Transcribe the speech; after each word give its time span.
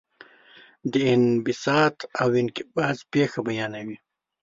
د 0.91 0.93
انبساط 1.13 1.95
او 2.21 2.29
انقباض 2.41 2.97
پېښه 3.11 3.39
بیانوي. 3.47 3.97